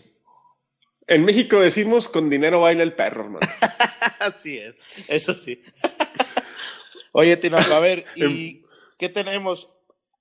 [1.06, 3.46] En México decimos con dinero baila el perro, hermano.
[4.18, 4.74] Así es,
[5.08, 5.62] eso sí.
[7.12, 8.64] Oye, Tinoco, a ver, ¿y
[8.98, 9.68] qué tenemos?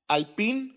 [0.08, 0.76] Alpine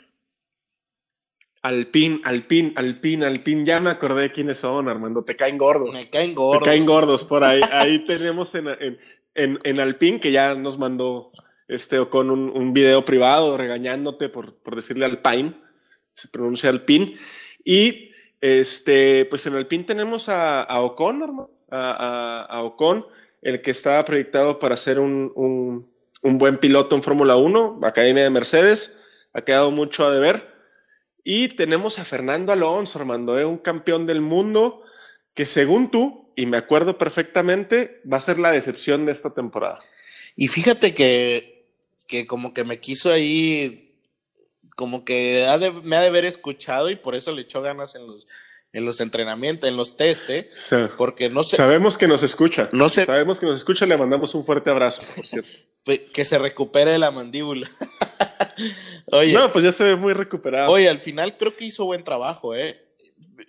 [1.65, 5.95] Alpin, Alpin, Alpin, Alpin, ya me acordé quiénes son, Armando, te caen gordos.
[5.95, 6.63] Me caen gordos.
[6.63, 7.63] Te caen gordos por ahí.
[7.73, 8.99] Ahí tenemos en, en,
[9.35, 11.33] en, Alpin, que ya nos mandó
[11.69, 15.55] este con un, un video privado regañándote por, por decirle Alpine,
[16.15, 17.17] se pronuncia Alpin.
[17.65, 23.07] Y este, pues en Alpin tenemos a, Ocon, hermano, a, Ocon,
[23.43, 25.91] el que está proyectado para ser un, un,
[26.23, 28.99] un buen piloto en Fórmula 1, Academia de Mercedes,
[29.33, 30.55] ha quedado mucho a deber
[31.25, 33.47] y tenemos a Fernando Alonso, Armando, ¿eh?
[33.47, 34.83] un campeón del mundo
[35.33, 39.79] que según tú, y me acuerdo perfectamente, va a ser la decepción de esta temporada.
[40.37, 41.69] Y fíjate que,
[42.07, 43.95] que como que me quiso ahí,
[44.77, 45.47] como que
[45.83, 48.27] me ha de haber escuchado y por eso le echó ganas en los,
[48.75, 50.49] en los entrenamientos, en los test, ¿eh?
[50.99, 51.57] porque no sé.
[51.57, 52.69] Sabemos que nos escucha.
[52.73, 53.05] No sé.
[53.05, 55.51] Sabemos que nos escucha, le mandamos un fuerte abrazo, por cierto.
[56.13, 57.71] que se recupere de la mandíbula.
[59.13, 59.33] oye.
[59.33, 60.73] No, pues ya se ve muy recuperado.
[60.73, 62.81] Oye, al final creo que hizo buen trabajo, ¿eh?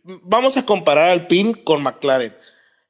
[0.04, 2.36] Vamos a comparar al PIN con McLaren.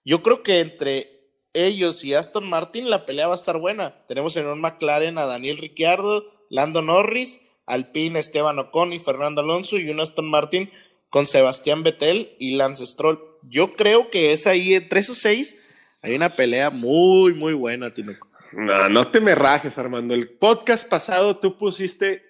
[0.05, 4.05] Yo creo que entre ellos y Aston Martin la pelea va a estar buena.
[4.07, 9.77] Tenemos en un McLaren a Daniel Ricciardo, Lando Norris, Alpine, Esteban Ocon y Fernando Alonso
[9.77, 10.71] y un Aston Martin
[11.09, 13.19] con Sebastián Vettel y Lance Stroll.
[13.43, 15.57] Yo creo que es ahí entre esos seis
[16.05, 18.27] hay una pelea muy, muy buena, Tinoco.
[18.51, 20.13] No, no te me rajes, Armando.
[20.13, 22.21] El podcast pasado tú pusiste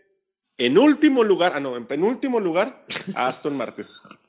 [0.57, 2.85] en último lugar, ah, no, en penúltimo lugar
[3.15, 3.85] a Aston Martin.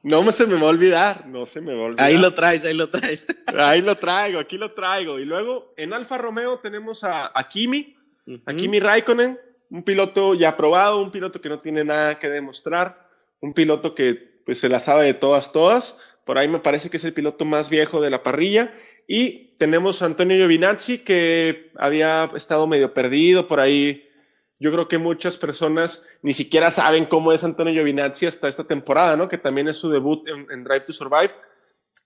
[0.07, 2.07] No me se me va a olvidar, no se me va a olvidar.
[2.07, 3.27] Ahí lo traes, ahí lo traes.
[3.59, 5.19] Ahí lo traigo, aquí lo traigo.
[5.19, 7.97] Y luego en Alfa Romeo tenemos a, a Kimi,
[8.45, 9.37] a Kimi Raikkonen,
[9.69, 13.09] un piloto ya probado, un piloto que no tiene nada que demostrar,
[13.41, 15.99] un piloto que pues se la sabe de todas, todas.
[16.25, 18.73] Por ahí me parece que es el piloto más viejo de la parrilla.
[19.09, 24.06] Y tenemos a Antonio Giovinazzi, que había estado medio perdido por ahí.
[24.59, 29.17] Yo creo que muchas personas ni siquiera saben cómo es Antonio Giovinazzi hasta esta temporada,
[29.17, 29.29] ¿no?
[29.29, 31.35] Que también es su debut en, en Drive to Survive.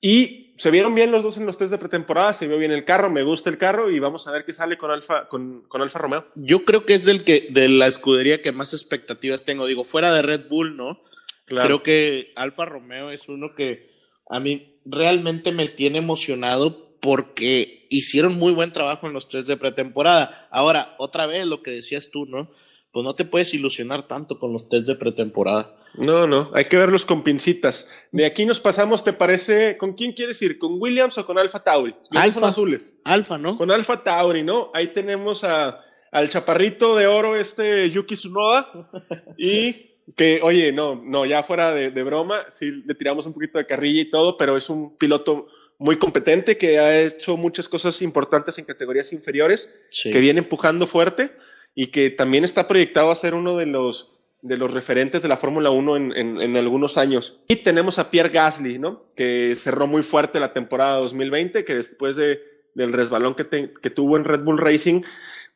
[0.01, 2.85] Y se vieron bien los dos en los test de pretemporada, se vio bien el
[2.85, 5.83] carro, me gusta el carro y vamos a ver qué sale con Alfa, con, con
[5.83, 6.27] Alfa Romeo.
[6.35, 9.67] Yo creo que es del que, de la escudería que más expectativas tengo.
[9.67, 11.03] Digo, fuera de Red Bull, ¿no?
[11.45, 11.67] Claro.
[11.67, 13.91] Creo que Alfa Romeo es uno que
[14.29, 19.57] a mí realmente me tiene emocionado porque hicieron muy buen trabajo en los test de
[19.57, 20.49] pretemporada.
[20.51, 22.51] Ahora, otra vez lo que decías tú, ¿no?
[22.93, 25.77] Pues no te puedes ilusionar tanto con los test de pretemporada.
[25.95, 27.91] No, no, hay que verlos con pincitas.
[28.13, 29.77] De aquí nos pasamos, ¿te parece?
[29.77, 30.59] ¿Con quién quieres ir?
[30.59, 31.95] ¿Con Williams o con Alfa Tauri?
[32.11, 32.41] Los Alfa.
[32.41, 33.01] son azules.
[33.05, 33.57] Alfa, ¿no?
[33.57, 34.71] Con Alfa Tauri, ¿no?
[34.75, 35.81] Ahí tenemos a,
[36.13, 38.91] al chaparrito de oro, este Yuki Tsunoda.
[39.39, 39.75] y
[40.17, 43.67] que, oye, no, no, ya fuera de, de broma, sí le tiramos un poquito de
[43.67, 45.47] carrilla y todo, pero es un piloto
[45.81, 50.13] muy competente que ha hecho muchas cosas importantes en categorías inferiores, Sí.
[50.13, 51.33] que viene empujando fuerte
[51.75, 54.13] y que también está proyectado a ser uno de los
[54.43, 57.41] de los referentes de la Fórmula 1 en, en, en algunos años.
[57.47, 59.05] Y tenemos a Pierre Gasly, ¿no?
[59.15, 62.41] Que cerró muy fuerte la temporada 2020, que después de,
[62.75, 65.03] del resbalón que, te- que tuvo en Red Bull Racing,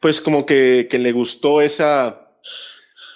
[0.00, 2.28] pues como que, que le gustó esa...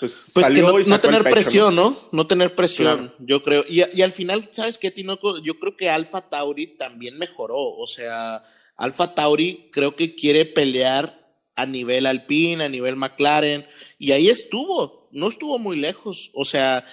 [0.01, 2.09] Pues, Pues que no, tener pecho, presión, ¿no?
[2.13, 2.27] ¿no?
[2.27, 3.15] tener presión, Claro.
[3.19, 3.65] yo creo.
[3.69, 5.43] Y, y al final, ¿sabes qué, Tinoco?
[5.43, 7.57] Yo creo que Alfa Tauri también mejoró.
[7.59, 8.45] O sea,
[8.77, 11.19] Alfa Tauri creo que quiere pelear
[11.57, 13.67] a nivel Alpine, a nivel McLaren.
[13.99, 16.31] Y ahí estuvo, no estuvo muy lejos.
[16.33, 16.85] O sea,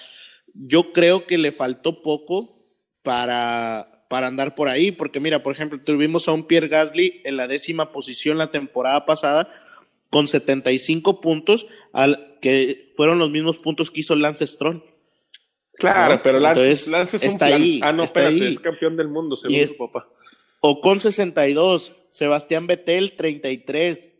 [0.52, 2.56] yo creo que le faltó poco
[3.02, 4.90] para, para andar por ahí.
[4.90, 9.06] Porque mira, por ejemplo, tuvimos a un Pierre Gasly en la décima posición la temporada
[9.06, 9.48] pasada
[10.10, 14.82] con 75 puntos, al, que fueron los mismos puntos que hizo Lance Stroll.
[15.74, 16.20] Claro, ¿no?
[16.22, 17.60] pero Lance, Entonces, Lance es un está plan.
[17.62, 18.52] ahí, ah, no, está espérate, ahí.
[18.52, 20.08] es campeón del mundo, según es- su papá.
[20.60, 24.18] O con 62, Sebastián Vettel 33.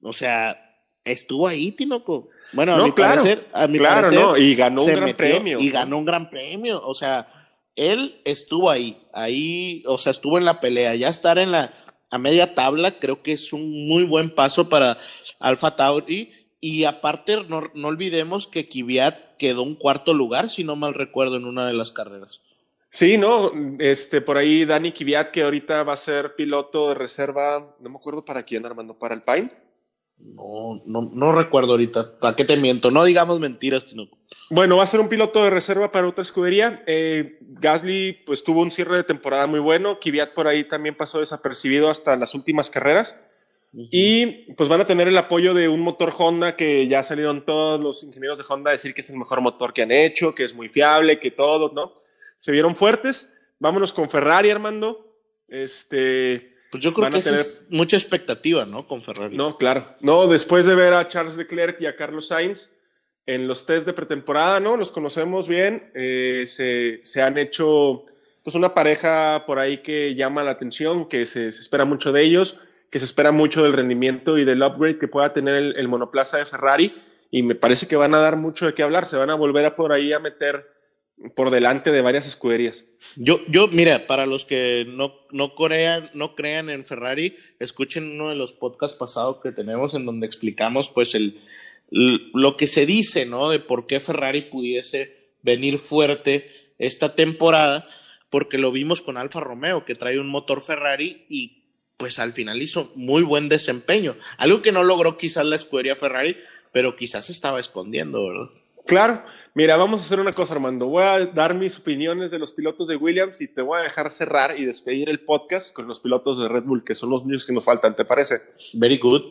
[0.00, 0.58] O sea,
[1.04, 2.30] estuvo ahí, Tinoco.
[2.52, 5.16] Bueno, a mi claro, parecer, a mi claro, parecer, no, y ganó un gran metió
[5.16, 5.60] premio.
[5.60, 6.80] Y ganó un gran premio.
[6.84, 7.28] O sea,
[7.76, 10.94] él estuvo ahí, ahí, o sea, estuvo en la pelea.
[10.94, 11.74] Ya estar en la
[12.10, 14.98] a media tabla, creo que es un muy buen paso para
[15.38, 16.30] Alfa Tauri.
[16.64, 21.36] Y aparte, no, no olvidemos que Kvyat quedó un cuarto lugar, si no mal recuerdo,
[21.36, 22.38] en una de las carreras.
[22.88, 27.74] Sí, no, este, por ahí Dani Kvyat, que ahorita va a ser piloto de reserva,
[27.80, 29.50] no me acuerdo para quién, Armando, para el Pine.
[30.18, 32.20] No, no, no recuerdo ahorita.
[32.20, 32.92] ¿Para qué te miento?
[32.92, 34.16] No digamos mentiras, Tinoco.
[34.48, 36.84] Bueno, va a ser un piloto de reserva para otra escudería.
[36.86, 39.98] Eh, Gasly, pues tuvo un cierre de temporada muy bueno.
[39.98, 43.18] Kvyat por ahí también pasó desapercibido hasta las últimas carreras.
[43.74, 47.80] Y pues van a tener el apoyo de un motor Honda que ya salieron todos
[47.80, 50.44] los ingenieros de Honda a decir que es el mejor motor que han hecho, que
[50.44, 51.94] es muy fiable, que todo, ¿no?
[52.36, 53.32] Se vieron fuertes.
[53.58, 55.16] Vámonos con Ferrari, Armando.
[55.48, 58.86] Este, Pues yo creo Van que tener- es mucha expectativa, ¿no?
[58.86, 59.36] Con Ferrari.
[59.36, 59.94] no, claro.
[60.00, 62.72] No, después de ver a Charles Leclerc y a Carlos Sainz
[63.26, 64.76] en los test de pretemporada, ¿no?
[64.76, 65.90] Los conocemos bien.
[65.94, 68.04] eh, se, se han hecho,
[68.42, 72.22] pues, una pareja por ahí que llama la atención, que se, se espera mucho de
[72.24, 72.60] ellos,
[72.92, 76.44] que se espera mucho del rendimiento y del upgrade que pueda tener el, monoplaza de
[76.44, 76.94] Ferrari.
[77.30, 79.06] Y me parece que van a dar mucho de qué hablar.
[79.06, 80.68] Se van a volver a por ahí a meter
[81.34, 82.84] por delante de varias escuderías.
[83.16, 88.28] Yo, yo, mira, para los que no, no, crean, no crean en Ferrari, escuchen uno
[88.28, 91.40] de los podcasts pasados que tenemos en donde explicamos, pues, el,
[91.88, 93.48] lo que se dice, ¿no?
[93.48, 97.88] De por qué Ferrari pudiese venir fuerte esta temporada,
[98.28, 101.61] porque lo vimos con Alfa Romeo, que trae un motor Ferrari y
[102.02, 104.16] pues al final hizo muy buen desempeño.
[104.38, 106.36] Algo que no logró quizás la escudería Ferrari,
[106.72, 108.46] pero quizás se estaba escondiendo, ¿verdad?
[108.86, 109.24] Claro.
[109.54, 110.86] Mira, vamos a hacer una cosa, Armando.
[110.86, 114.10] Voy a dar mis opiniones de los pilotos de Williams y te voy a dejar
[114.10, 117.46] cerrar y despedir el podcast con los pilotos de Red Bull, que son los únicos
[117.46, 118.40] que nos faltan, ¿te parece?
[118.72, 119.22] Very good.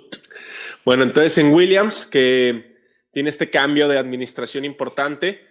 [0.86, 2.78] Bueno, entonces en Williams, que
[3.12, 5.42] tiene este cambio de administración importante,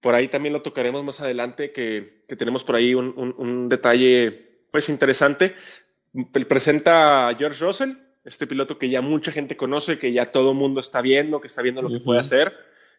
[0.00, 3.68] por ahí también lo tocaremos más adelante, que, que tenemos por ahí un, un- un
[3.68, 5.54] detalle pues interesante.
[6.32, 7.90] Pre- Presenta a George Russell,
[8.24, 11.46] este piloto que ya mucha gente conoce, que ya todo el mundo está viendo, que
[11.46, 12.54] está viendo lo que puede hacer,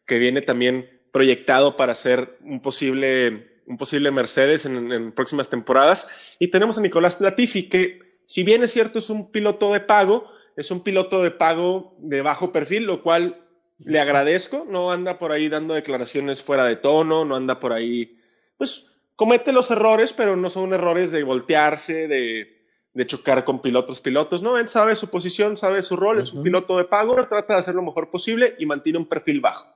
[0.06, 6.08] que viene también proyectado para ser un posible, un posible Mercedes en, en próximas temporadas.
[6.40, 10.30] Y tenemos a Nicolás Latifi, que si bien es cierto es un piloto de pago,
[10.56, 13.44] es un piloto de pago de bajo perfil, lo cual
[13.80, 14.66] le agradezco.
[14.70, 18.20] No anda por ahí dando declaraciones fuera de tono, no anda por ahí
[18.58, 22.57] pues comete los errores, pero no son errores de voltearse, de,
[22.98, 24.58] de chocar con pilotos pilotos, ¿no?
[24.58, 27.76] Él sabe su posición, sabe su rol, es un piloto de pago, trata de hacer
[27.76, 29.68] lo mejor posible y mantiene un perfil bajo.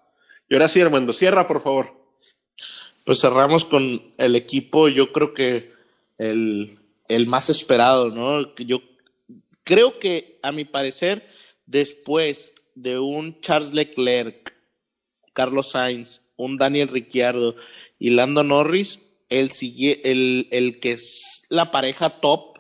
[0.49, 1.93] Y ahora sí, Armando, cierra, por favor.
[3.05, 5.72] Pues cerramos con el equipo, yo creo que
[6.17, 8.55] el, el más esperado, ¿no?
[8.55, 8.82] Yo
[9.63, 11.24] creo que, a mi parecer,
[11.67, 14.51] después de un Charles Leclerc,
[15.34, 17.55] Carlos Sainz, un Daniel Ricciardo
[17.99, 19.51] y Lando Norris, el,
[20.03, 22.51] el, el que es la pareja top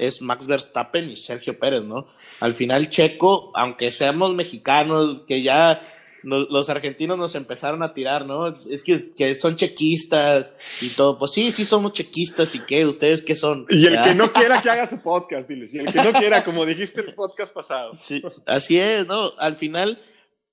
[0.00, 2.06] es Max Verstappen y Sergio Pérez, ¿no?
[2.40, 5.86] Al final, Checo, aunque seamos mexicanos, que ya
[6.22, 8.48] los argentinos nos empezaron a tirar, ¿no?
[8.48, 11.18] Es que, que, son chequistas y todo.
[11.18, 13.66] Pues sí, sí somos chequistas y qué, ustedes qué son.
[13.68, 15.72] Y el que no quiera que haga su podcast, diles.
[15.72, 17.92] Y el que no quiera, como dijiste el podcast pasado.
[17.94, 19.32] Sí, así es, ¿no?
[19.38, 19.98] Al final,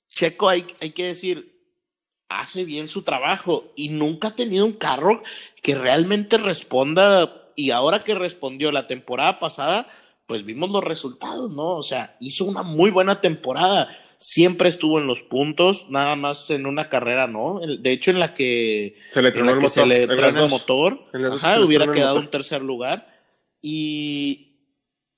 [0.08, 1.58] Checo hay, hay que decir,
[2.30, 5.24] hace bien su trabajo y nunca ha tenido un carro
[5.62, 7.47] que realmente responda.
[7.58, 9.88] Y ahora que respondió la temporada pasada,
[10.28, 11.76] pues vimos los resultados, ¿no?
[11.76, 13.90] O sea, hizo una muy buena temporada
[14.20, 17.60] siempre estuvo en los puntos, nada más en una carrera, ¿no?
[17.80, 21.00] De hecho, en la que se le tronó el, motor, se le el motor,
[21.34, 23.08] ajá, hubiera quedado un tercer lugar.
[23.62, 24.56] Y,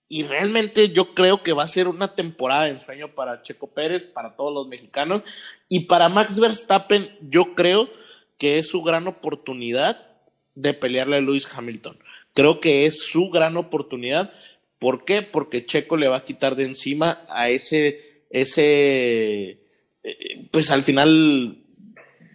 [0.07, 4.05] y realmente yo creo que va a ser una temporada de ensueño para Checo Pérez,
[4.07, 5.23] para todos los mexicanos.
[5.67, 7.89] Y para Max Verstappen, yo creo
[8.37, 10.07] que es su gran oportunidad
[10.55, 11.97] de pelearle a Lewis Hamilton.
[12.39, 14.31] Creo que es su gran oportunidad.
[14.79, 15.23] ¿Por qué?
[15.23, 19.59] Porque Checo le va a quitar de encima a ese ese,
[20.03, 21.63] eh, pues al final,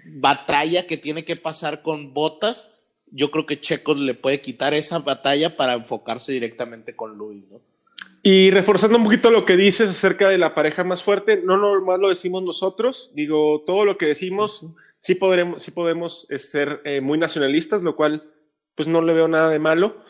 [0.05, 2.73] batalla que tiene que pasar con Botas,
[3.07, 7.61] yo creo que Checo le puede quitar esa batalla para enfocarse directamente con Luis, ¿no?
[8.23, 12.09] Y reforzando un poquito lo que dices acerca de la pareja más fuerte, no lo
[12.09, 14.67] decimos nosotros, digo, todo lo que decimos,
[14.99, 18.34] sí, podremos, sí podemos eh, ser eh, muy nacionalistas, lo cual
[18.75, 20.03] pues no le veo nada de malo.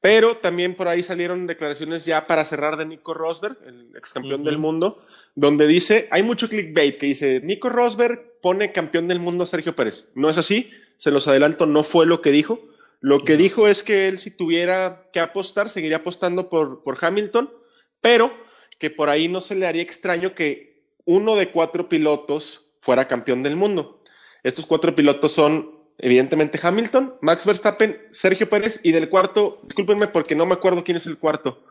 [0.00, 4.42] Pero también por ahí salieron declaraciones ya para cerrar de Nico Rosberg, el ex campeón
[4.42, 5.00] del mundo,
[5.36, 9.76] donde dice, hay mucho clickbait que dice, Nico Rosberg pone campeón del mundo a Sergio
[9.76, 10.10] Pérez.
[10.16, 12.58] No es así, se los adelanto, no fue lo que dijo.
[12.98, 17.52] Lo que dijo es que él si tuviera que apostar, seguiría apostando por, por Hamilton,
[18.00, 18.32] pero
[18.80, 23.44] que por ahí no se le haría extraño que uno de cuatro pilotos fuera campeón
[23.44, 24.00] del mundo.
[24.42, 30.34] Estos cuatro pilotos son evidentemente Hamilton, Max Verstappen, Sergio Pérez y del cuarto, discúlpenme porque
[30.34, 31.64] no me acuerdo quién es el cuarto,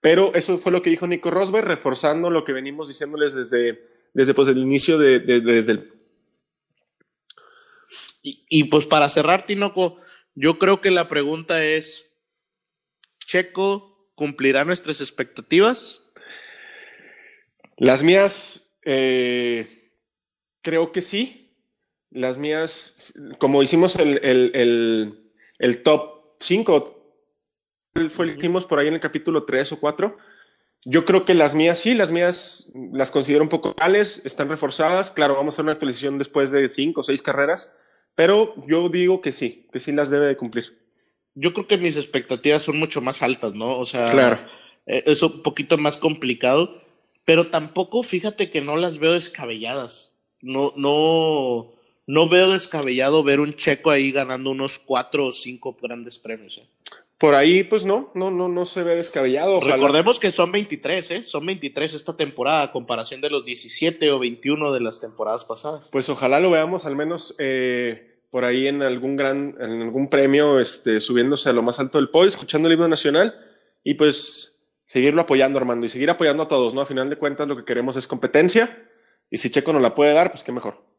[0.00, 4.34] pero eso fue lo que dijo Nico Rosberg, reforzando lo que venimos diciéndoles desde, desde
[4.34, 5.92] pues, el inicio de, desde el...
[8.22, 9.98] Y, y, pues para cerrar, Tinoco,
[10.34, 12.10] yo creo que la pregunta es,
[13.24, 16.04] ¿Checo cumplirá nuestras expectativas?
[17.76, 19.66] Las mías, eh,
[20.62, 21.43] creo que sí.
[22.14, 27.16] Las mías, como hicimos el, el, el, top 5,
[28.08, 30.16] fue el hicimos por ahí en el capítulo 3 o 4.
[30.86, 35.10] Yo creo que las mías sí, las mías las considero un poco reales, están reforzadas.
[35.10, 37.72] Claro, vamos a hacer una actualización después de 5 o 6 carreras,
[38.14, 40.78] pero yo digo que sí, que sí las debe de cumplir.
[41.34, 43.76] Yo creo que mis expectativas son mucho más altas, ¿no?
[43.78, 44.38] O sea, claro.
[44.86, 46.80] Eh, es un poquito más complicado,
[47.24, 50.16] pero tampoco fíjate que no las veo descabelladas.
[50.40, 51.73] No, no,
[52.06, 56.58] no veo descabellado ver un checo ahí ganando unos cuatro o cinco grandes premios.
[56.58, 56.68] ¿eh?
[57.18, 59.60] Por ahí, pues no, no, no, no se ve descabellado.
[59.60, 61.22] Recordemos que son 23, ¿eh?
[61.22, 65.88] Son 23 esta temporada, a comparación de los 17 o 21 de las temporadas pasadas.
[65.90, 70.60] Pues ojalá lo veamos al menos eh, por ahí en algún gran, en algún premio,
[70.60, 73.34] este, subiéndose a lo más alto del podio, escuchando el himno nacional
[73.84, 76.80] y pues seguirlo apoyando, Armando, y seguir apoyando a todos, ¿no?
[76.80, 78.88] A final de cuentas lo que queremos es competencia
[79.30, 80.93] y si Checo no la puede dar, pues qué mejor.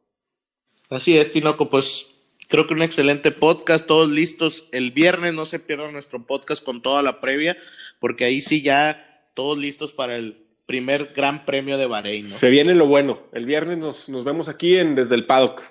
[0.90, 2.16] Así es, Tinoco, pues
[2.48, 4.68] creo que un excelente podcast, todos listos.
[4.72, 7.58] El viernes no se pierdan nuestro podcast con toda la previa,
[8.00, 12.30] porque ahí sí ya todos listos para el primer gran premio de Bahrein.
[12.30, 13.20] Se viene lo bueno.
[13.34, 15.64] El viernes nos, nos vemos aquí en Desde el Paddock.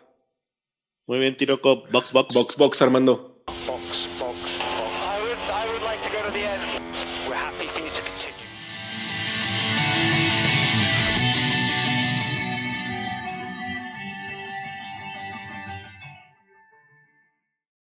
[1.06, 1.84] Muy bien, Tinoco.
[1.90, 2.34] Box, box.
[2.34, 3.33] Box, box, Armando.